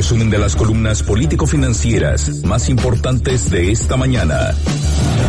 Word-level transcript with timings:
resumen 0.00 0.30
de 0.30 0.38
las 0.38 0.56
columnas 0.56 1.02
político-financieras 1.02 2.42
más 2.42 2.70
importantes 2.70 3.50
de 3.50 3.70
esta 3.70 3.98
mañana. 3.98 4.54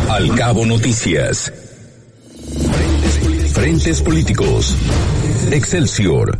Al 0.08 0.34
cabo 0.34 0.64
noticias. 0.64 1.52
Frentes 3.52 4.00
políticos. 4.00 4.74
Excelsior. 5.50 6.38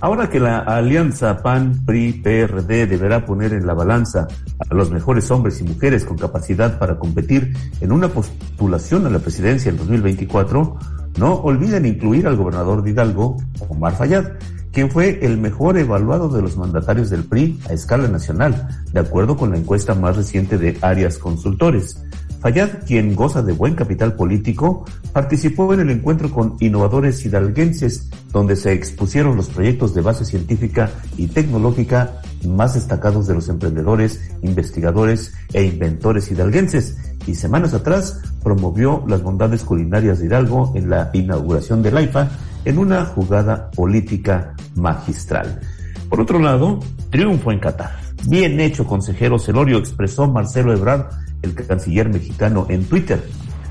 Ahora 0.00 0.28
que 0.28 0.40
la 0.40 0.58
alianza 0.58 1.42
PAN-PRI-PRD 1.42 2.86
deberá 2.86 3.24
poner 3.24 3.54
en 3.54 3.66
la 3.66 3.72
balanza 3.72 4.28
a 4.68 4.74
los 4.74 4.90
mejores 4.90 5.30
hombres 5.30 5.58
y 5.62 5.64
mujeres 5.64 6.04
con 6.04 6.18
capacidad 6.18 6.78
para 6.78 6.98
competir 6.98 7.56
en 7.80 7.92
una 7.92 8.08
postulación 8.08 9.06
a 9.06 9.10
la 9.10 9.20
presidencia 9.20 9.70
en 9.70 9.78
2024, 9.78 10.78
no 11.16 11.34
olviden 11.36 11.86
incluir 11.86 12.26
al 12.26 12.36
gobernador 12.36 12.82
de 12.82 12.90
Hidalgo, 12.90 13.38
Omar 13.70 13.96
Fayad, 13.96 14.32
quien 14.72 14.90
fue 14.90 15.20
el 15.22 15.38
mejor 15.38 15.78
evaluado 15.78 16.28
de 16.28 16.42
los 16.42 16.56
mandatarios 16.56 17.10
del 17.10 17.24
PRI 17.24 17.60
a 17.68 17.74
escala 17.74 18.08
nacional, 18.08 18.84
de 18.92 19.00
acuerdo 19.00 19.36
con 19.36 19.50
la 19.50 19.58
encuesta 19.58 19.94
más 19.94 20.16
reciente 20.16 20.58
de 20.58 20.78
Arias 20.80 21.18
Consultores. 21.18 22.02
Fayad, 22.40 22.70
quien 22.86 23.14
goza 23.14 23.42
de 23.42 23.52
buen 23.52 23.76
capital 23.76 24.14
político, 24.14 24.84
participó 25.12 25.72
en 25.74 25.80
el 25.80 25.90
encuentro 25.90 26.28
con 26.30 26.56
innovadores 26.58 27.24
hidalguenses, 27.24 28.10
donde 28.32 28.56
se 28.56 28.72
expusieron 28.72 29.36
los 29.36 29.48
proyectos 29.48 29.94
de 29.94 30.00
base 30.00 30.24
científica 30.24 30.90
y 31.16 31.28
tecnológica 31.28 32.20
más 32.48 32.74
destacados 32.74 33.28
de 33.28 33.34
los 33.34 33.48
emprendedores, 33.48 34.20
investigadores 34.42 35.34
e 35.52 35.62
inventores 35.62 36.32
hidalguenses, 36.32 36.96
y 37.28 37.36
semanas 37.36 37.74
atrás 37.74 38.20
promovió 38.42 39.04
las 39.06 39.22
bondades 39.22 39.62
culinarias 39.62 40.18
de 40.18 40.26
Hidalgo 40.26 40.72
en 40.74 40.90
la 40.90 41.10
inauguración 41.12 41.80
del 41.80 41.96
AIFA 41.96 42.28
en 42.64 42.78
una 42.78 43.04
jugada 43.04 43.70
política 43.70 44.54
magistral. 44.74 45.60
Por 46.08 46.20
otro 46.20 46.38
lado, 46.38 46.80
triunfo 47.10 47.52
en 47.52 47.58
Qatar. 47.58 47.96
Bien 48.28 48.60
hecho, 48.60 48.86
consejero 48.86 49.38
Celorio, 49.38 49.78
expresó 49.78 50.28
Marcelo 50.28 50.72
Ebrard 50.72 51.06
el 51.42 51.54
canciller 51.54 52.08
mexicano 52.08 52.66
en 52.68 52.84
Twitter. 52.84 53.22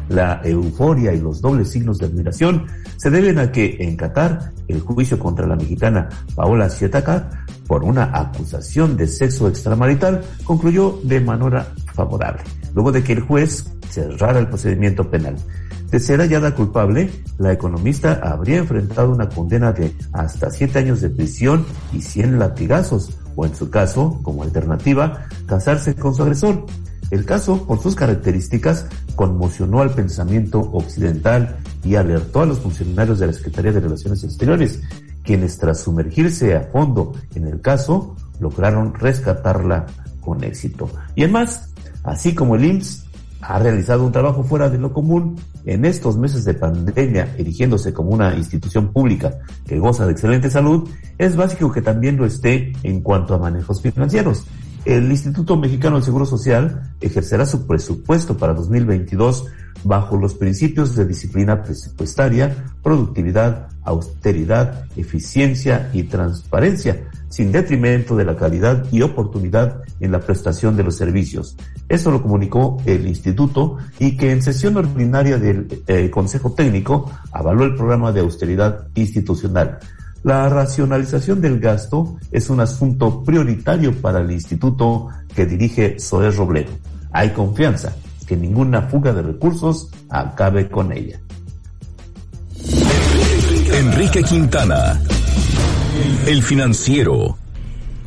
La 0.10 0.42
euforia 0.44 1.14
y 1.14 1.22
los 1.22 1.42
dobles 1.42 1.70
signos 1.70 1.98
de 1.98 2.08
admiración 2.08 2.66
se 2.98 3.10
deben 3.10 3.40
a 3.40 3.52
que 3.52 3.78
en 3.80 3.96
Qatar 3.96 4.52
el 4.68 4.82
juicio 4.82 5.18
contra 5.18 5.48
la 5.48 5.56
mexicana 5.56 6.10
Paola 6.36 6.70
Sietaka 6.70 7.46
por 7.66 7.84
una 7.84 8.12
acusación 8.14 8.98
de 8.98 9.08
sexo 9.08 9.48
extramarital 9.48 10.22
concluyó 10.44 11.00
de 11.04 11.22
manera 11.22 11.68
favorable, 11.94 12.42
luego 12.74 12.92
de 12.92 13.04
que 13.04 13.14
el 13.14 13.22
juez 13.22 13.66
cerrara 13.90 14.40
el 14.40 14.48
procedimiento 14.48 15.10
penal. 15.10 15.38
De 15.92 16.00
ser 16.00 16.22
hallada 16.22 16.56
culpable, 16.56 17.12
la 17.38 17.52
economista 17.52 18.14
habría 18.24 18.60
enfrentado 18.60 19.12
una 19.12 19.28
condena 19.28 19.74
de 19.74 19.94
hasta 20.14 20.50
siete 20.50 20.80
años 20.80 21.02
de 21.02 21.10
prisión 21.10 21.66
y 21.92 22.02
100 22.02 22.40
latigazos, 22.40 23.18
o 23.36 23.46
en 23.46 23.54
su 23.54 23.70
caso, 23.70 24.22
como 24.24 24.44
alternativa, 24.44 25.26
casarse 25.48 25.94
con 25.96 26.16
su 26.16 26.24
agresor. 26.24 26.66
El 27.10 27.26
caso, 27.26 27.68
por 27.68 27.82
sus 27.82 27.96
características, 27.96 28.86
conmocionó 29.16 29.82
al 29.82 29.94
pensamiento 29.94 30.62
occidental 30.62 31.58
y 31.84 31.96
alertó 31.96 32.42
a 32.42 32.46
los 32.46 32.60
funcionarios 32.60 33.20
de 33.20 33.28
la 33.28 33.34
Secretaría 33.34 33.74
de 33.74 33.82
Relaciones 33.82 34.24
Exteriores, 34.24 34.82
quienes 35.24 35.58
tras 35.58 35.82
sumergirse 35.82 36.56
a 36.56 36.62
fondo 36.72 37.12
en 37.36 37.48
el 37.48 37.60
caso, 37.60 38.16
lograron 38.40 38.94
rescatarla 38.94 39.88
con 40.22 40.42
éxito. 40.46 40.90
Y 41.16 41.24
además, 41.24 41.70
así 42.06 42.34
como 42.34 42.56
el 42.56 42.64
IMSS 42.64 43.11
ha 43.42 43.60
realizado 43.60 44.06
un 44.06 44.12
trabajo 44.12 44.44
fuera 44.44 44.70
de 44.70 44.78
lo 44.78 44.94
común 44.94 45.36
en 45.66 45.86
estos 45.86 46.18
meses 46.18 46.46
de 46.46 46.54
pandemia, 46.54 47.36
erigiéndose 47.38 47.94
como 47.94 48.12
una 48.12 48.36
institución 48.36 48.92
pública 48.92 49.40
que 49.66 49.80
goza 49.80 50.06
de 50.06 50.12
excelente 50.12 50.50
salud, 50.50 50.88
es 51.18 51.36
básico 51.36 51.72
que 51.72 51.82
también 51.82 52.18
lo 52.18 52.26
esté 52.26 52.74
en 52.84 53.02
cuanto 53.02 53.34
a 53.34 53.40
manejos 53.40 53.82
financieros. 53.82 54.46
El 54.86 55.12
Instituto 55.12 55.58
Mexicano 55.58 55.98
del 55.98 56.04
Seguro 56.04 56.26
Social 56.26 56.94
ejercerá 57.02 57.46
su 57.46 57.68
presupuesto 57.68 58.36
para 58.38 58.54
2022 58.54 59.46
bajo 59.84 60.18
los 60.18 60.34
principios 60.34 60.96
de 60.96 61.06
disciplina 61.06 61.62
presupuestaria, 61.62 62.66
productividad, 62.82 63.68
austeridad, 63.84 64.86
eficiencia 64.96 65.90
y 65.94 66.04
transparencia, 66.04 67.08
sin 67.30 67.52
detrimento 67.52 68.16
de 68.16 68.26
la 68.26 68.36
calidad 68.36 68.86
y 68.92 69.02
oportunidad 69.02 69.82
en 70.00 70.12
la 70.12 70.20
prestación 70.20 70.76
de 70.76 70.84
los 70.84 70.98
servicios. 70.98 71.56
Eso 71.92 72.10
lo 72.10 72.22
comunicó 72.22 72.82
el 72.86 73.06
instituto 73.06 73.76
y 74.00 74.16
que 74.16 74.32
en 74.32 74.42
sesión 74.42 74.78
ordinaria 74.78 75.38
del 75.38 75.84
eh, 75.88 76.10
Consejo 76.10 76.54
Técnico 76.54 77.12
avaló 77.34 77.66
el 77.66 77.76
programa 77.76 78.14
de 78.14 78.22
austeridad 78.22 78.88
institucional. 78.96 79.78
La 80.24 80.48
racionalización 80.48 81.42
del 81.42 81.60
gasto 81.60 82.16
es 82.32 82.50
un 82.50 82.62
asunto 82.62 83.26
prioritario 83.26 83.94
para 84.02 84.22
el 84.22 84.32
instituto 84.32 85.10
que 85.36 85.46
dirige 85.46 85.98
Zoé 86.00 86.32
Robledo. 86.32 86.72
Hay 87.12 87.32
confianza 87.32 87.94
que 88.26 88.38
ninguna 88.38 88.84
fuga 88.84 89.12
de 89.12 89.24
recursos 89.24 89.90
acabe 90.08 90.70
con 90.70 90.94
ella. 90.94 91.20
Enrique 93.74 94.24
Quintana, 94.24 94.98
el 96.26 96.42
financiero. 96.42 97.41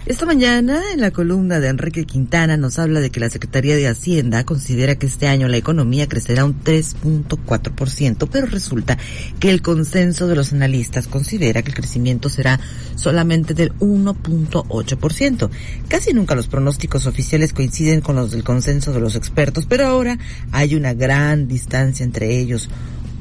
Esta 0.06 0.26
mañana, 0.26 0.82
en 0.92 1.00
la 1.00 1.12
columna 1.12 1.60
de 1.60 1.69
Enrique 1.69 2.04
Quintana, 2.04 2.59
nos 2.59 2.78
habla 2.78 3.00
de 3.00 3.09
que 3.09 3.20
la 3.20 3.31
Secretaría 3.31 3.75
de 3.75 3.88
Hacienda 3.88 4.44
considera 4.44 4.97
que 4.97 5.06
este 5.06 5.28
año 5.28 5.48
la 5.48 5.56
economía 5.56 6.06
crecerá 6.06 6.44
un 6.44 6.62
3.4%, 6.62 8.28
pero 8.31 8.44
resulta 8.44 8.98
que 9.41 9.48
el 9.48 9.62
consenso 9.62 10.26
de 10.26 10.37
los 10.37 10.53
analistas 10.53 11.09
considera 11.09 11.62
que 11.62 11.70
el 11.70 11.75
crecimiento 11.75 12.28
será 12.28 12.60
solamente 12.97 13.54
del 13.54 13.72
1.8%. 13.78 15.48
Casi 15.88 16.12
nunca 16.12 16.34
los 16.34 16.48
pronósticos 16.48 17.06
oficiales 17.06 17.54
coinciden 17.54 18.03
con 18.03 18.16
los 18.16 18.31
del 18.31 18.44
consenso 18.44 18.92
de 18.92 19.00
los 19.00 19.16
expertos, 19.16 19.65
pero 19.65 19.86
ahora 19.86 20.19
hay 20.53 20.75
una 20.75 20.92
gran 20.92 21.48
distancia 21.48 22.04
entre 22.04 22.38
ellos. 22.38 22.69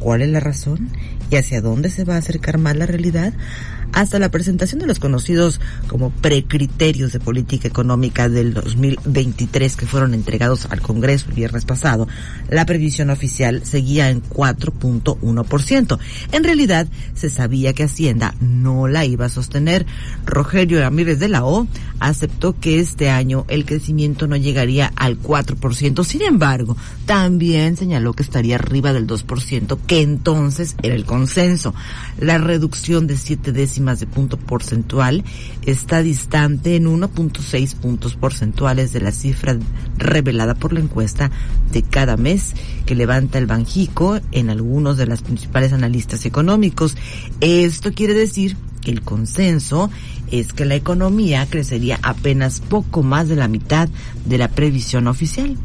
¿Cuál 0.03 0.21
es 0.21 0.27
la 0.27 0.41
razón? 0.41 0.89
¿Y 1.31 1.37
hacia 1.37 1.61
dónde 1.61 1.89
se 1.89 2.03
va 2.03 2.15
a 2.15 2.17
acercar 2.17 2.57
más 2.57 2.75
la 2.75 2.85
realidad? 2.85 3.31
hasta 3.93 4.19
la 4.19 4.29
presentación 4.29 4.79
de 4.79 4.87
los 4.87 4.99
conocidos 4.99 5.61
como 5.87 6.09
precriterios 6.09 7.13
de 7.13 7.19
política 7.19 7.67
económica 7.67 8.27
del 8.27 8.53
2023 8.53 9.75
que 9.75 9.85
fueron 9.85 10.13
entregados 10.13 10.67
al 10.69 10.81
Congreso 10.81 11.27
el 11.29 11.35
viernes 11.35 11.65
pasado, 11.65 12.07
la 12.49 12.65
previsión 12.65 13.09
oficial 13.11 13.63
seguía 13.65 14.09
en 14.09 14.21
4.1%. 14.23 15.99
En 16.31 16.43
realidad, 16.43 16.87
se 17.13 17.29
sabía 17.29 17.73
que 17.73 17.83
Hacienda 17.83 18.33
no 18.41 18.87
la 18.87 19.05
iba 19.05 19.25
a 19.25 19.29
sostener. 19.29 19.85
Rogelio 20.25 20.79
Ramírez 20.79 21.19
de 21.19 21.29
la 21.29 21.45
O 21.45 21.67
aceptó 21.99 22.59
que 22.59 22.79
este 22.79 23.09
año 23.09 23.45
el 23.47 23.65
crecimiento 23.65 24.27
no 24.27 24.35
llegaría 24.35 24.91
al 24.95 25.21
4%. 25.21 26.03
Sin 26.03 26.23
embargo, 26.23 26.75
también 27.05 27.77
señaló 27.77 28.13
que 28.13 28.23
estaría 28.23 28.55
arriba 28.55 28.91
del 28.91 29.05
2%, 29.05 29.77
entonces 30.01 30.75
era 30.81 30.95
el 30.95 31.05
consenso. 31.05 31.73
La 32.19 32.37
reducción 32.37 33.07
de 33.07 33.17
siete 33.17 33.51
décimas 33.51 33.99
de 33.99 34.07
punto 34.07 34.37
porcentual 34.37 35.23
está 35.65 36.01
distante 36.01 36.75
en 36.75 36.85
1.6 36.85 37.75
puntos 37.75 38.15
porcentuales 38.15 38.93
de 38.93 39.01
la 39.01 39.11
cifra 39.11 39.57
revelada 39.97 40.55
por 40.55 40.73
la 40.73 40.79
encuesta 40.79 41.31
de 41.71 41.83
cada 41.83 42.17
mes 42.17 42.53
que 42.85 42.95
levanta 42.95 43.37
el 43.37 43.45
Banjico 43.45 44.19
en 44.31 44.49
algunos 44.49 44.97
de 44.97 45.05
los 45.05 45.21
principales 45.21 45.73
analistas 45.73 46.25
económicos. 46.25 46.97
Esto 47.41 47.91
quiere 47.93 48.13
decir 48.13 48.57
que 48.81 48.91
el 48.91 49.01
consenso 49.01 49.89
es 50.31 50.53
que 50.53 50.65
la 50.65 50.75
economía 50.75 51.47
crecería 51.49 51.99
apenas 52.01 52.59
poco 52.59 53.03
más 53.03 53.29
de 53.29 53.35
la 53.35 53.47
mitad 53.47 53.89
de 54.25 54.37
la 54.37 54.49
previsión 54.49 55.07
oficial. 55.07 55.57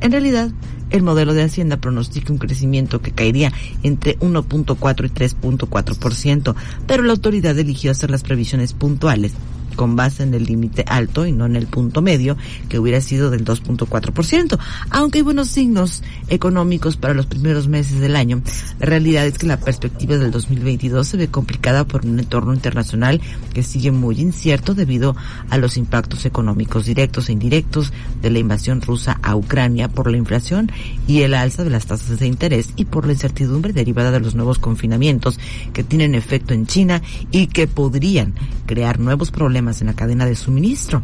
En 0.00 0.12
realidad, 0.12 0.50
el 0.92 1.02
modelo 1.02 1.34
de 1.34 1.42
Hacienda 1.42 1.78
pronostica 1.78 2.32
un 2.32 2.38
crecimiento 2.38 3.00
que 3.00 3.12
caería 3.12 3.52
entre 3.82 4.18
1.4 4.20 5.06
y 5.06 5.10
3.4%, 5.10 6.54
pero 6.86 7.02
la 7.02 7.12
autoridad 7.12 7.58
eligió 7.58 7.90
hacer 7.90 8.10
las 8.10 8.22
previsiones 8.22 8.72
puntuales 8.72 9.32
con 9.74 9.96
base 9.96 10.22
en 10.22 10.34
el 10.34 10.44
límite 10.44 10.84
alto 10.86 11.26
y 11.26 11.32
no 11.32 11.46
en 11.46 11.56
el 11.56 11.66
punto 11.66 12.02
medio, 12.02 12.36
que 12.68 12.78
hubiera 12.78 13.00
sido 13.00 13.30
del 13.30 13.44
2.4%. 13.44 14.58
Aunque 14.90 15.18
hay 15.18 15.22
buenos 15.22 15.48
signos 15.48 16.02
económicos 16.28 16.96
para 16.96 17.14
los 17.14 17.26
primeros 17.26 17.68
meses 17.68 18.00
del 18.00 18.16
año, 18.16 18.42
la 18.78 18.86
realidad 18.86 19.26
es 19.26 19.38
que 19.38 19.46
la 19.46 19.58
perspectiva 19.58 20.16
del 20.16 20.30
2022 20.30 21.06
se 21.06 21.16
ve 21.16 21.28
complicada 21.28 21.84
por 21.84 22.04
un 22.04 22.18
entorno 22.18 22.54
internacional 22.54 23.20
que 23.52 23.62
sigue 23.62 23.90
muy 23.90 24.20
incierto 24.20 24.74
debido 24.74 25.16
a 25.50 25.58
los 25.58 25.76
impactos 25.76 26.24
económicos 26.26 26.86
directos 26.86 27.28
e 27.28 27.32
indirectos 27.32 27.92
de 28.20 28.30
la 28.30 28.38
invasión 28.38 28.80
rusa 28.80 29.18
a 29.22 29.36
Ucrania 29.36 29.88
por 29.88 30.10
la 30.10 30.16
inflación 30.16 30.70
y 31.06 31.22
el 31.22 31.34
alza 31.34 31.64
de 31.64 31.70
las 31.70 31.86
tasas 31.86 32.18
de 32.18 32.26
interés 32.26 32.70
y 32.76 32.84
por 32.84 33.06
la 33.06 33.12
incertidumbre 33.12 33.72
derivada 33.72 34.10
de 34.10 34.20
los 34.20 34.34
nuevos 34.34 34.58
confinamientos 34.58 35.38
que 35.72 35.84
tienen 35.84 36.14
efecto 36.14 36.54
en 36.54 36.66
China 36.66 37.02
y 37.30 37.48
que 37.48 37.66
podrían 37.66 38.34
crear 38.66 38.98
nuevos 38.98 39.30
problemas 39.30 39.61
en 39.70 39.86
la 39.86 39.94
cadena 39.94 40.26
de 40.26 40.34
suministro. 40.34 41.02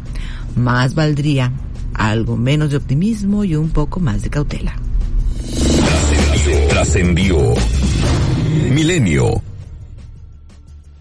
Más 0.55 0.93
valdría 0.95 1.51
algo 1.93 2.37
menos 2.37 2.71
de 2.71 2.77
optimismo 2.77 3.43
y 3.43 3.55
un 3.55 3.69
poco 3.69 3.99
más 3.99 4.21
de 4.21 4.29
cautela. 4.29 4.75
Trascendió. 6.69 7.37
Milenio 8.71 9.41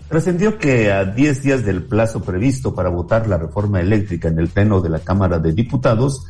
Trascendió 0.09 0.59
que 0.59 0.91
a 0.91 1.05
10 1.05 1.43
días 1.43 1.65
del 1.67 1.83
plazo 1.83 2.23
previsto 2.23 2.75
para 2.75 2.89
votar 2.89 3.29
la 3.29 3.37
reforma 3.37 3.81
eléctrica 3.81 4.29
en 4.29 4.39
el 4.39 4.49
Pleno 4.49 4.81
de 4.81 4.89
la 4.89 5.01
Cámara 5.01 5.39
de 5.39 5.53
Diputados, 5.53 6.25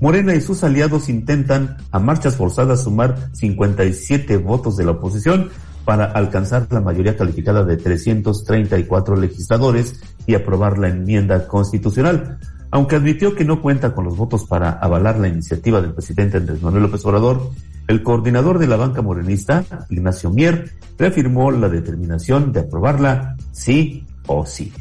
Morena 0.00 0.34
y 0.34 0.40
sus 0.40 0.64
aliados 0.64 1.08
intentan 1.08 1.76
a 1.92 2.00
marchas 2.00 2.36
forzadas 2.36 2.82
sumar 2.82 3.30
57 3.34 4.36
votos 4.38 4.76
de 4.76 4.84
la 4.84 4.92
oposición 4.92 5.50
para 5.84 6.04
alcanzar 6.04 6.66
la 6.70 6.80
mayoría 6.80 7.16
calificada 7.16 7.64
de 7.64 7.76
334 7.76 9.16
legisladores 9.16 10.00
y 10.26 10.34
aprobar 10.34 10.78
la 10.78 10.88
enmienda 10.88 11.46
constitucional. 11.46 12.38
Aunque 12.70 12.96
admitió 12.96 13.34
que 13.34 13.44
no 13.44 13.60
cuenta 13.60 13.94
con 13.94 14.04
los 14.04 14.16
votos 14.16 14.46
para 14.46 14.70
avalar 14.70 15.18
la 15.18 15.28
iniciativa 15.28 15.80
del 15.80 15.92
presidente 15.92 16.36
Andrés 16.36 16.62
Manuel 16.62 16.84
López 16.84 17.04
Obrador, 17.04 17.50
el 17.88 18.02
coordinador 18.02 18.58
de 18.58 18.68
la 18.68 18.76
banca 18.76 19.02
morenista, 19.02 19.64
Ignacio 19.90 20.30
Mier, 20.30 20.70
reafirmó 20.96 21.50
la 21.50 21.68
determinación 21.68 22.52
de 22.52 22.60
aprobarla 22.60 23.36
sí 23.50 24.06
o 24.26 24.46
sí. 24.46 24.72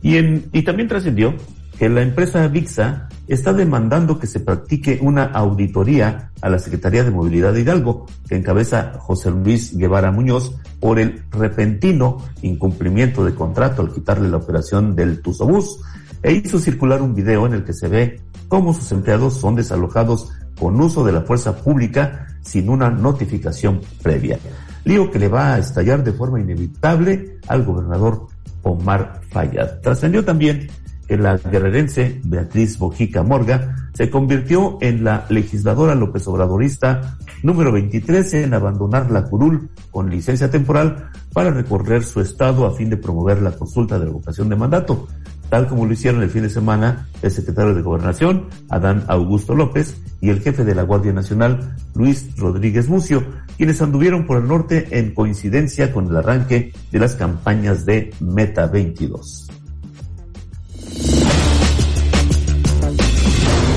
Y, 0.00 0.16
y 0.16 0.62
también 0.62 0.88
trascendió 0.88 1.34
que 1.78 1.88
la 1.88 2.02
empresa 2.02 2.46
VIXA 2.48 3.08
está 3.26 3.52
demandando 3.52 4.18
que 4.18 4.26
se 4.26 4.40
practique 4.40 4.98
una 5.02 5.24
auditoría 5.24 6.30
a 6.40 6.48
la 6.48 6.58
Secretaría 6.58 7.04
de 7.04 7.10
Movilidad 7.10 7.52
de 7.52 7.62
Hidalgo, 7.62 8.06
que 8.28 8.36
encabeza 8.36 8.92
José 8.98 9.30
Luis 9.30 9.76
Guevara 9.76 10.12
Muñoz, 10.12 10.54
por 10.80 10.98
el 10.98 11.22
repentino 11.30 12.18
incumplimiento 12.42 13.24
de 13.24 13.34
contrato 13.34 13.82
al 13.82 13.92
quitarle 13.92 14.28
la 14.28 14.36
operación 14.36 14.94
del 14.94 15.22
Tuzobús, 15.22 15.80
e 16.22 16.32
hizo 16.32 16.58
circular 16.58 17.02
un 17.02 17.14
video 17.14 17.46
en 17.46 17.54
el 17.54 17.64
que 17.64 17.72
se 17.72 17.88
ve 17.88 18.20
cómo 18.48 18.72
sus 18.72 18.92
empleados 18.92 19.34
son 19.34 19.56
desalojados 19.56 20.30
con 20.58 20.80
uso 20.80 21.04
de 21.04 21.12
la 21.12 21.22
fuerza 21.22 21.56
pública 21.56 22.26
sin 22.42 22.68
una 22.68 22.90
notificación 22.90 23.80
previa. 24.02 24.38
Lío 24.84 25.10
que 25.10 25.18
le 25.18 25.28
va 25.28 25.54
a 25.54 25.58
estallar 25.58 26.04
de 26.04 26.12
forma 26.12 26.40
inevitable 26.40 27.38
al 27.48 27.64
gobernador 27.64 28.26
Omar 28.62 29.20
Fayad. 29.30 29.80
Trascendió 29.80 30.24
también 30.24 30.68
que 31.06 31.16
la 31.16 31.36
guerrerense 31.36 32.20
Beatriz 32.24 32.78
Bojica 32.78 33.22
Morga 33.22 33.76
se 33.92 34.10
convirtió 34.10 34.78
en 34.80 35.04
la 35.04 35.26
legisladora 35.28 35.94
López 35.94 36.26
Obradorista 36.26 37.16
número 37.42 37.70
23 37.72 38.34
en 38.34 38.54
abandonar 38.54 39.10
la 39.10 39.24
curul 39.24 39.68
con 39.90 40.10
licencia 40.10 40.50
temporal 40.50 41.10
para 41.32 41.50
recorrer 41.50 42.02
su 42.02 42.20
estado 42.20 42.66
a 42.66 42.74
fin 42.74 42.90
de 42.90 42.96
promover 42.96 43.42
la 43.42 43.52
consulta 43.52 43.98
de 43.98 44.06
revocación 44.06 44.48
de 44.48 44.56
mandato, 44.56 45.06
tal 45.50 45.68
como 45.68 45.84
lo 45.84 45.92
hicieron 45.92 46.22
el 46.22 46.30
fin 46.30 46.42
de 46.42 46.50
semana 46.50 47.08
el 47.22 47.30
secretario 47.30 47.74
de 47.74 47.82
Gobernación, 47.82 48.46
Adán 48.68 49.04
Augusto 49.08 49.54
López, 49.54 49.96
y 50.20 50.30
el 50.30 50.40
jefe 50.40 50.64
de 50.64 50.74
la 50.74 50.84
Guardia 50.84 51.12
Nacional, 51.12 51.76
Luis 51.94 52.34
Rodríguez 52.36 52.88
Mucio, 52.88 53.22
quienes 53.56 53.82
anduvieron 53.82 54.26
por 54.26 54.38
el 54.38 54.48
norte 54.48 54.86
en 54.98 55.12
coincidencia 55.12 55.92
con 55.92 56.08
el 56.08 56.16
arranque 56.16 56.72
de 56.90 56.98
las 56.98 57.14
campañas 57.14 57.84
de 57.84 58.10
Meta 58.20 58.66
22. 58.66 59.48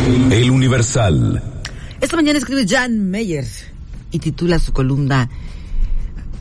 El 0.07 0.51
Universal. 0.51 1.43
Esta 1.99 2.15
mañana 2.15 2.39
escribe 2.39 2.65
Jan 2.65 3.09
Meyer 3.09 3.45
y 4.09 4.19
titula 4.19 4.57
su 4.57 4.71
columna 4.71 5.29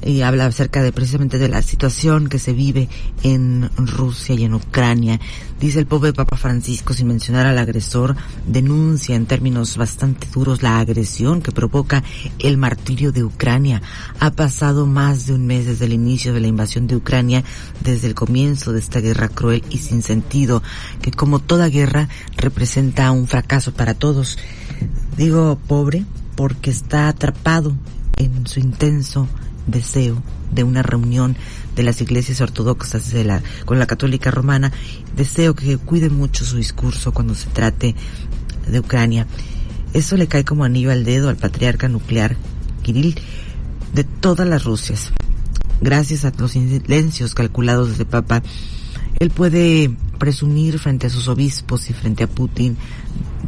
y 0.02 0.22
habla 0.22 0.46
acerca 0.46 0.82
de 0.82 0.92
precisamente 0.92 1.38
de 1.38 1.48
la 1.48 1.62
situación 1.62 2.28
que 2.28 2.38
se 2.38 2.52
vive 2.52 2.88
en 3.22 3.70
Rusia 3.76 4.34
y 4.34 4.44
en 4.44 4.54
Ucrania. 4.54 5.20
Dice 5.60 5.78
el 5.78 5.86
pobre 5.86 6.12
Papa 6.12 6.36
Francisco, 6.36 6.92
sin 6.92 7.08
mencionar 7.08 7.46
al 7.46 7.58
agresor, 7.58 8.14
denuncia 8.46 9.16
en 9.16 9.26
términos 9.26 9.76
bastante 9.76 10.26
duros 10.32 10.62
la 10.62 10.78
agresión 10.78 11.40
que 11.40 11.52
provoca 11.52 12.04
el 12.38 12.58
martirio 12.58 13.10
de 13.10 13.24
Ucrania. 13.24 13.80
Ha 14.20 14.32
pasado 14.32 14.86
más 14.86 15.26
de 15.26 15.34
un 15.34 15.46
mes 15.46 15.66
desde 15.66 15.86
el 15.86 15.94
inicio 15.94 16.34
de 16.34 16.40
la 16.40 16.48
invasión 16.48 16.86
de 16.86 16.96
Ucrania, 16.96 17.42
desde 17.82 18.08
el 18.08 18.14
comienzo 18.14 18.72
de 18.72 18.80
esta 18.80 19.00
guerra 19.00 19.28
cruel 19.28 19.64
y 19.70 19.78
sin 19.78 20.02
sentido, 20.02 20.62
que 21.00 21.10
como 21.10 21.38
toda 21.38 21.68
guerra 21.68 22.08
representa 22.36 23.10
un 23.10 23.26
fracaso 23.26 23.72
para 23.72 23.94
todos. 23.94 24.38
Digo 25.16 25.58
pobre 25.66 26.04
porque 26.36 26.70
está 26.70 27.08
atrapado 27.08 27.74
en 28.18 28.46
su 28.46 28.60
intenso 28.60 29.26
deseo 29.66 30.22
de 30.52 30.64
una 30.64 30.82
reunión 30.82 31.36
de 31.74 31.82
las 31.82 32.00
iglesias 32.00 32.40
ortodoxas 32.40 33.10
de 33.10 33.24
la, 33.24 33.42
con 33.64 33.78
la 33.78 33.86
católica 33.86 34.30
romana. 34.30 34.72
Deseo 35.16 35.54
que 35.54 35.76
cuide 35.78 36.10
mucho 36.10 36.44
su 36.44 36.56
discurso 36.56 37.12
cuando 37.12 37.34
se 37.34 37.48
trate 37.50 37.94
de 38.66 38.80
Ucrania. 38.80 39.26
Eso 39.92 40.16
le 40.16 40.28
cae 40.28 40.44
como 40.44 40.64
anillo 40.64 40.90
al 40.90 41.04
dedo 41.04 41.28
al 41.28 41.36
patriarca 41.36 41.88
nuclear 41.88 42.36
Kirill 42.82 43.18
de 43.92 44.04
todas 44.04 44.46
las 44.46 44.64
Rusias. 44.64 45.12
Gracias 45.80 46.24
a 46.24 46.32
los 46.38 46.52
silencios 46.52 47.34
calculados 47.34 47.90
desde 47.90 48.04
Papa, 48.04 48.42
él 49.18 49.30
puede 49.30 49.90
presumir 50.18 50.78
frente 50.78 51.06
a 51.06 51.10
sus 51.10 51.28
obispos 51.28 51.90
y 51.90 51.92
frente 51.92 52.24
a 52.24 52.28
Putin 52.28 52.76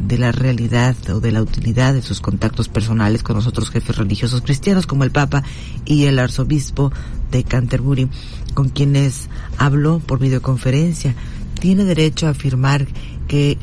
de 0.07 0.17
la 0.17 0.31
realidad 0.31 0.95
o 1.09 1.19
de 1.19 1.31
la 1.31 1.41
utilidad 1.41 1.93
de 1.93 2.01
sus 2.01 2.21
contactos 2.21 2.69
personales 2.69 3.23
con 3.23 3.35
los 3.35 3.47
otros 3.47 3.69
jefes 3.69 3.97
religiosos 3.97 4.41
cristianos 4.41 4.87
como 4.87 5.03
el 5.03 5.11
Papa 5.11 5.43
y 5.85 6.05
el 6.05 6.19
arzobispo 6.19 6.91
de 7.31 7.43
Canterbury, 7.43 8.09
con 8.53 8.69
quienes 8.69 9.29
habló 9.57 9.99
por 9.99 10.19
videoconferencia. 10.19 11.15
Tiene 11.59 11.83
derecho 11.83 12.27
a 12.27 12.31
afirmar 12.31 12.87
que 13.27 13.57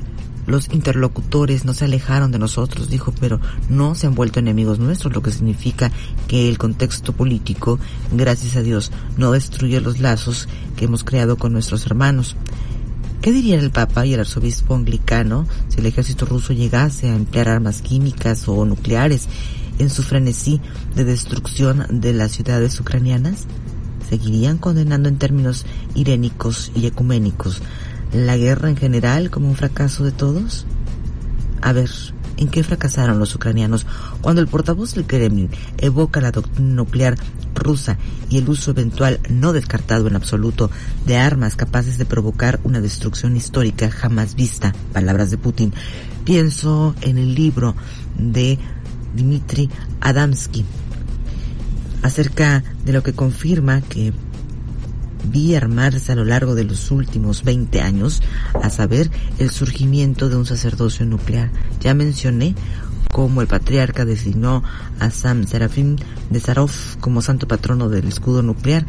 los 0.46 0.68
interlocutores 0.72 1.64
no 1.64 1.74
se 1.74 1.84
alejaron 1.84 2.30
de 2.30 2.38
nosotros, 2.38 2.88
dijo, 2.88 3.12
pero 3.20 3.40
no 3.68 3.94
se 3.94 4.06
han 4.06 4.14
vuelto 4.14 4.38
enemigos 4.38 4.78
nuestros, 4.78 5.12
lo 5.12 5.22
que 5.22 5.32
significa 5.32 5.90
que 6.28 6.48
el 6.48 6.58
contexto 6.58 7.12
político, 7.12 7.78
gracias 8.12 8.56
a 8.56 8.62
Dios, 8.62 8.92
no 9.16 9.32
destruye 9.32 9.80
los 9.80 10.00
lazos 10.00 10.48
que 10.76 10.84
hemos 10.84 11.04
creado 11.04 11.36
con 11.36 11.52
nuestros 11.52 11.84
hermanos. 11.86 12.36
¿Qué 13.20 13.32
dirían 13.32 13.60
el 13.60 13.72
Papa 13.72 14.06
y 14.06 14.14
el 14.14 14.20
arzobispo 14.20 14.74
anglicano 14.74 15.48
si 15.68 15.80
el 15.80 15.86
ejército 15.86 16.26
ruso 16.26 16.52
llegase 16.52 17.10
a 17.10 17.16
emplear 17.16 17.48
armas 17.48 17.82
químicas 17.82 18.46
o 18.46 18.64
nucleares 18.64 19.28
en 19.78 19.90
su 19.90 20.02
frenesí 20.02 20.60
de 20.94 21.04
destrucción 21.04 21.86
de 21.90 22.12
las 22.12 22.32
ciudades 22.32 22.78
ucranianas? 22.78 23.46
¿Seguirían 24.08 24.58
condenando 24.58 25.08
en 25.08 25.18
términos 25.18 25.66
irénicos 25.96 26.70
y 26.76 26.86
ecuménicos 26.86 27.62
la 28.16 28.36
guerra 28.36 28.70
en 28.70 28.76
general 28.76 29.30
como 29.30 29.48
un 29.48 29.56
fracaso 29.56 30.04
de 30.04 30.12
todos? 30.12 30.66
A 31.60 31.72
ver, 31.72 31.90
¿en 32.36 32.48
qué 32.48 32.62
fracasaron 32.62 33.18
los 33.18 33.34
ucranianos 33.34 33.86
cuando 34.20 34.40
el 34.40 34.48
portavoz 34.48 34.94
del 34.94 35.06
Kremlin 35.06 35.50
evoca 35.78 36.20
la 36.20 36.32
doctrina 36.32 36.74
nuclear 36.74 37.16
rusa 37.54 37.98
y 38.28 38.38
el 38.38 38.48
uso 38.48 38.70
eventual 38.70 39.20
no 39.28 39.52
descartado 39.52 40.06
en 40.06 40.16
absoluto 40.16 40.70
de 41.06 41.16
armas 41.16 41.56
capaces 41.56 41.98
de 41.98 42.06
provocar 42.06 42.60
una 42.64 42.80
destrucción 42.80 43.36
histórica 43.36 43.90
jamás 43.90 44.34
vista, 44.34 44.74
palabras 44.92 45.30
de 45.30 45.38
Putin. 45.38 45.72
Pienso 46.24 46.94
en 47.00 47.18
el 47.18 47.34
libro 47.34 47.74
de 48.18 48.58
Dmitry 49.14 49.70
Adamsky 50.00 50.64
acerca 52.02 52.62
de 52.84 52.92
lo 52.92 53.02
que 53.02 53.14
confirma 53.14 53.80
que 53.80 54.12
vi 55.30 55.54
armarse 55.54 56.12
a 56.12 56.16
lo 56.16 56.24
largo 56.24 56.54
de 56.54 56.64
los 56.64 56.90
últimos 56.90 57.44
20 57.44 57.80
años, 57.80 58.22
a 58.62 58.70
saber, 58.70 59.10
el 59.38 59.50
surgimiento 59.50 60.28
de 60.28 60.36
un 60.36 60.46
sacerdocio 60.46 61.06
nuclear. 61.06 61.50
Ya 61.80 61.94
mencioné 61.94 62.54
cómo 63.12 63.40
el 63.40 63.46
patriarca 63.46 64.04
designó 64.04 64.62
a 64.98 65.10
Sam 65.10 65.46
Serafim 65.46 65.96
de 66.30 66.40
Sarov 66.40 66.70
como 67.00 67.22
santo 67.22 67.48
patrono 67.48 67.88
del 67.88 68.08
escudo 68.08 68.42
nuclear, 68.42 68.86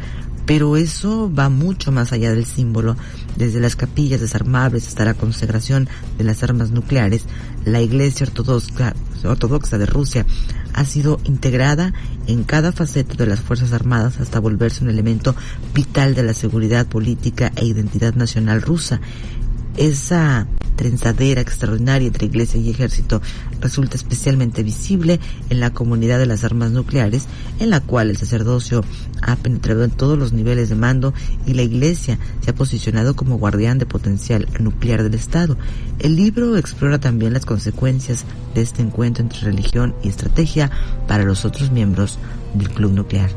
pero 0.48 0.78
eso 0.78 1.30
va 1.30 1.50
mucho 1.50 1.92
más 1.92 2.10
allá 2.10 2.30
del 2.30 2.46
símbolo. 2.46 2.96
Desde 3.36 3.60
las 3.60 3.76
capillas 3.76 4.22
desarmables 4.22 4.88
hasta 4.88 5.04
la 5.04 5.12
consagración 5.12 5.90
de 6.16 6.24
las 6.24 6.42
armas 6.42 6.70
nucleares, 6.70 7.26
la 7.66 7.82
Iglesia 7.82 8.26
Ortodoxa, 8.26 8.94
Ortodoxa 9.24 9.76
de 9.76 9.84
Rusia 9.84 10.24
ha 10.72 10.86
sido 10.86 11.20
integrada 11.24 11.92
en 12.26 12.44
cada 12.44 12.72
faceta 12.72 13.14
de 13.14 13.26
las 13.26 13.40
Fuerzas 13.40 13.74
Armadas 13.74 14.20
hasta 14.20 14.40
volverse 14.40 14.82
un 14.82 14.88
elemento 14.88 15.36
vital 15.74 16.14
de 16.14 16.22
la 16.22 16.32
seguridad 16.32 16.86
política 16.86 17.52
e 17.54 17.66
identidad 17.66 18.14
nacional 18.14 18.62
rusa. 18.62 19.02
Esa 19.78 20.48
trenzadera 20.74 21.40
extraordinaria 21.40 22.08
entre 22.08 22.26
iglesia 22.26 22.60
y 22.60 22.68
ejército 22.68 23.22
resulta 23.60 23.96
especialmente 23.96 24.64
visible 24.64 25.20
en 25.50 25.60
la 25.60 25.72
comunidad 25.72 26.18
de 26.18 26.26
las 26.26 26.42
armas 26.42 26.72
nucleares, 26.72 27.26
en 27.60 27.70
la 27.70 27.78
cual 27.80 28.10
el 28.10 28.16
sacerdocio 28.16 28.84
ha 29.22 29.36
penetrado 29.36 29.84
en 29.84 29.92
todos 29.92 30.18
los 30.18 30.32
niveles 30.32 30.68
de 30.68 30.74
mando 30.74 31.14
y 31.46 31.54
la 31.54 31.62
iglesia 31.62 32.18
se 32.40 32.50
ha 32.50 32.56
posicionado 32.56 33.14
como 33.14 33.38
guardián 33.38 33.78
de 33.78 33.86
potencial 33.86 34.48
nuclear 34.58 35.04
del 35.04 35.14
Estado. 35.14 35.56
El 36.00 36.16
libro 36.16 36.56
explora 36.56 36.98
también 36.98 37.32
las 37.32 37.46
consecuencias 37.46 38.24
de 38.56 38.62
este 38.62 38.82
encuentro 38.82 39.22
entre 39.22 39.42
religión 39.42 39.94
y 40.02 40.08
estrategia 40.08 40.72
para 41.06 41.22
los 41.22 41.44
otros 41.44 41.70
miembros 41.70 42.18
del 42.54 42.68
club 42.70 42.94
nuclear. 42.94 43.30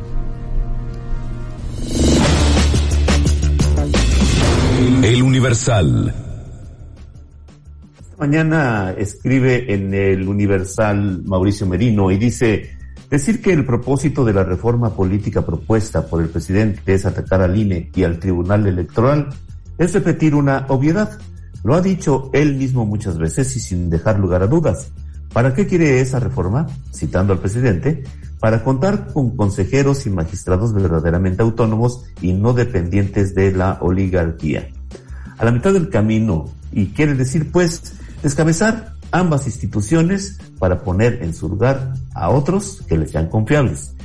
El 5.03 5.21
Universal 5.21 6.30
mañana 8.21 8.93
escribe 8.95 9.73
en 9.73 9.95
el 9.95 10.27
Universal 10.27 11.23
Mauricio 11.25 11.65
Merino 11.65 12.11
y 12.11 12.17
dice, 12.17 12.77
Decir 13.09 13.41
que 13.41 13.51
el 13.51 13.65
propósito 13.65 14.23
de 14.23 14.31
la 14.31 14.43
reforma 14.43 14.95
política 14.95 15.43
propuesta 15.43 16.05
por 16.05 16.21
el 16.21 16.29
presidente 16.29 16.93
es 16.93 17.07
atacar 17.07 17.41
al 17.41 17.57
INE 17.57 17.89
y 17.95 18.03
al 18.03 18.19
Tribunal 18.19 18.67
Electoral 18.67 19.29
es 19.79 19.93
repetir 19.93 20.35
una 20.35 20.67
obviedad. 20.69 21.17
Lo 21.63 21.73
ha 21.73 21.81
dicho 21.81 22.29
él 22.31 22.57
mismo 22.57 22.85
muchas 22.85 23.17
veces 23.17 23.55
y 23.55 23.59
sin 23.59 23.89
dejar 23.89 24.19
lugar 24.19 24.43
a 24.43 24.47
dudas. 24.47 24.91
¿Para 25.33 25.55
qué 25.55 25.65
quiere 25.65 25.99
esa 25.99 26.19
reforma? 26.19 26.67
Citando 26.93 27.33
al 27.33 27.39
presidente, 27.39 28.03
para 28.39 28.63
contar 28.63 29.11
con 29.11 29.35
consejeros 29.35 30.05
y 30.05 30.11
magistrados 30.11 30.75
verdaderamente 30.75 31.41
autónomos 31.41 32.05
y 32.21 32.33
no 32.33 32.53
dependientes 32.53 33.33
de 33.33 33.51
la 33.51 33.79
oligarquía. 33.81 34.69
A 35.39 35.43
la 35.43 35.51
mitad 35.51 35.73
del 35.73 35.89
camino, 35.89 36.45
y 36.71 36.87
quiere 36.87 37.15
decir 37.15 37.51
pues 37.51 37.95
descabezar 38.21 38.93
ambas 39.11 39.45
instituciones 39.45 40.39
para 40.59 40.83
poner 40.83 41.21
en 41.21 41.33
su 41.33 41.49
lugar 41.49 41.93
a 42.13 42.29
otros 42.29 42.83
que 42.87 42.97
les 42.97 43.11
sean 43.11 43.27
confiables. 43.27 43.95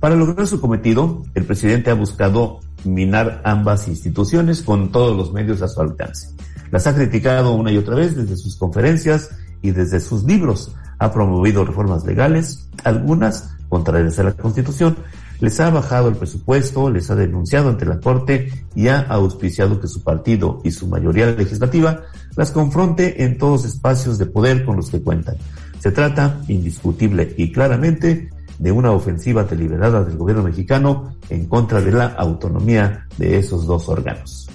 Para 0.00 0.16
lograr 0.16 0.46
su 0.46 0.60
cometido, 0.60 1.22
el 1.34 1.44
presidente 1.44 1.90
ha 1.90 1.94
buscado 1.94 2.60
minar 2.84 3.40
ambas 3.44 3.88
instituciones 3.88 4.62
con 4.62 4.92
todos 4.92 5.16
los 5.16 5.32
medios 5.32 5.62
a 5.62 5.68
su 5.68 5.80
alcance. 5.80 6.28
Las 6.70 6.86
ha 6.86 6.94
criticado 6.94 7.54
una 7.54 7.72
y 7.72 7.78
otra 7.78 7.94
vez 7.94 8.16
desde 8.16 8.36
sus 8.36 8.56
conferencias 8.56 9.30
y 9.62 9.70
desde 9.70 10.00
sus 10.00 10.24
libros. 10.24 10.74
Ha 10.98 11.12
promovido 11.12 11.64
reformas 11.64 12.04
legales, 12.04 12.68
algunas 12.84 13.54
contrarias 13.68 14.18
a 14.18 14.24
la 14.24 14.32
Constitución, 14.32 14.96
les 15.40 15.58
ha 15.60 15.70
bajado 15.70 16.08
el 16.08 16.16
presupuesto, 16.16 16.90
les 16.90 17.10
ha 17.10 17.14
denunciado 17.14 17.68
ante 17.68 17.84
la 17.84 17.98
Corte 18.00 18.66
y 18.74 18.88
ha 18.88 19.00
auspiciado 19.00 19.80
que 19.80 19.88
su 19.88 20.02
partido 20.02 20.60
y 20.64 20.70
su 20.70 20.86
mayoría 20.86 21.26
legislativa 21.26 22.02
las 22.36 22.50
confronte 22.50 23.24
en 23.24 23.38
todos 23.38 23.64
espacios 23.64 24.18
de 24.18 24.26
poder 24.26 24.64
con 24.64 24.76
los 24.76 24.90
que 24.90 25.02
cuentan. 25.02 25.36
Se 25.78 25.90
trata, 25.90 26.40
indiscutible 26.48 27.34
y 27.36 27.52
claramente, 27.52 28.30
de 28.58 28.72
una 28.72 28.92
ofensiva 28.92 29.44
deliberada 29.44 30.04
del 30.04 30.16
gobierno 30.16 30.44
mexicano 30.44 31.16
en 31.28 31.46
contra 31.46 31.80
de 31.80 31.92
la 31.92 32.06
autonomía 32.06 33.06
de 33.18 33.38
esos 33.38 33.66
dos 33.66 33.88
órganos. 33.88 34.48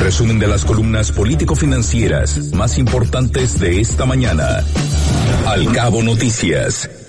Resumen 0.00 0.38
de 0.38 0.48
las 0.48 0.64
columnas 0.64 1.12
político-financieras 1.12 2.52
más 2.52 2.78
importantes 2.78 3.58
de 3.58 3.80
esta 3.80 4.04
mañana. 4.04 4.62
Al 5.46 5.72
cabo 5.72 6.02
noticias. 6.02 6.90